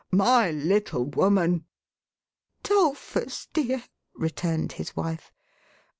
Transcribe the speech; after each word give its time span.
My 0.09 0.49
little 0.49 1.05
woman!"" 1.05 1.65
'Dolphus 2.63 3.47
dear," 3.53 3.83
returned 4.15 4.71
his 4.71 4.95
wife. 4.95 5.31